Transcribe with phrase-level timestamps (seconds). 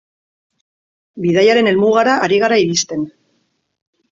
[1.27, 3.05] Bidaiaren helmugara ari gara iristen.